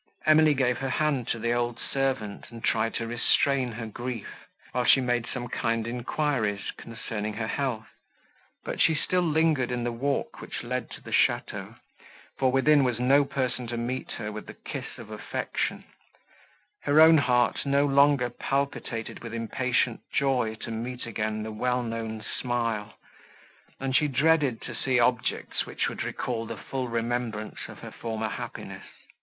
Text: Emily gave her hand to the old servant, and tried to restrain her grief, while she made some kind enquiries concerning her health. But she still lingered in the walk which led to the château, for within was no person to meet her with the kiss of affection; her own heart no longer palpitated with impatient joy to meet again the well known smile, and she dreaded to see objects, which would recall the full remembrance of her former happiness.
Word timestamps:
Emily 0.25 0.55
gave 0.55 0.79
her 0.79 0.89
hand 0.89 1.27
to 1.27 1.37
the 1.37 1.53
old 1.53 1.79
servant, 1.79 2.49
and 2.49 2.63
tried 2.63 2.95
to 2.95 3.05
restrain 3.05 3.73
her 3.73 3.85
grief, 3.85 4.47
while 4.71 4.83
she 4.83 4.99
made 4.99 5.27
some 5.31 5.47
kind 5.47 5.85
enquiries 5.85 6.71
concerning 6.75 7.33
her 7.35 7.45
health. 7.45 7.85
But 8.65 8.81
she 8.81 8.95
still 8.95 9.21
lingered 9.21 9.69
in 9.69 9.83
the 9.83 9.91
walk 9.91 10.41
which 10.41 10.63
led 10.63 10.89
to 10.89 11.01
the 11.03 11.11
château, 11.11 11.75
for 12.39 12.51
within 12.51 12.83
was 12.83 12.99
no 12.99 13.23
person 13.23 13.67
to 13.67 13.77
meet 13.77 14.09
her 14.13 14.31
with 14.31 14.47
the 14.47 14.55
kiss 14.55 14.97
of 14.97 15.11
affection; 15.11 15.83
her 16.81 16.99
own 16.99 17.19
heart 17.19 17.63
no 17.63 17.85
longer 17.85 18.31
palpitated 18.31 19.21
with 19.21 19.35
impatient 19.35 19.99
joy 20.11 20.55
to 20.61 20.71
meet 20.71 21.05
again 21.05 21.43
the 21.43 21.51
well 21.51 21.83
known 21.83 22.23
smile, 22.23 22.95
and 23.79 23.95
she 23.95 24.07
dreaded 24.07 24.63
to 24.63 24.73
see 24.73 24.99
objects, 24.99 25.67
which 25.67 25.87
would 25.87 26.01
recall 26.01 26.47
the 26.47 26.57
full 26.57 26.87
remembrance 26.87 27.59
of 27.67 27.77
her 27.83 27.91
former 27.91 28.29
happiness. 28.29 28.87